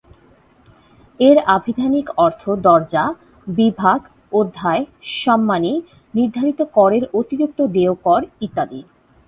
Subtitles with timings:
[1.19, 3.03] এর আভিধানিক অর্থ দরজা,
[3.47, 3.99] বিভাগ,
[4.31, 4.83] অধ্যায়,
[5.21, 5.73] সম্মানী,
[6.13, 8.79] নির্ধারিত করের অতিরিক্ত দেয় কর ইত্যাদি।